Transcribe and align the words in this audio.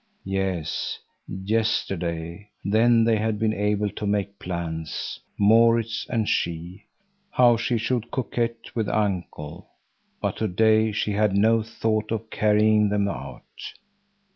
—Yes, 0.25 0.97
yesterday, 1.27 2.49
then 2.65 3.03
they 3.03 3.17
had 3.19 3.37
been 3.37 3.53
able 3.53 3.91
to 3.91 4.07
make 4.07 4.39
plans, 4.39 5.19
Maurits 5.37 6.07
and 6.09 6.27
she, 6.27 6.87
how 7.29 7.55
she 7.55 7.77
should 7.77 8.09
coquet 8.09 8.55
with 8.73 8.89
uncle, 8.89 9.69
but 10.19 10.37
to 10.37 10.47
day 10.47 10.91
she 10.91 11.11
had 11.11 11.37
no 11.37 11.61
thought 11.61 12.11
of 12.11 12.31
carrying 12.31 12.89
them 12.89 13.07
out. 13.07 13.43